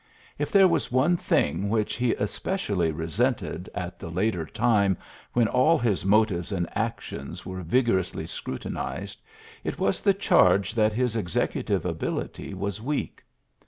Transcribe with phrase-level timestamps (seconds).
[0.39, 4.97] If there was one thing which he es pecially resented at the later time
[5.33, 9.21] when all his motives and actions were vigor ously scrutinized,
[9.63, 13.23] it was the charge that his executive ability was weak.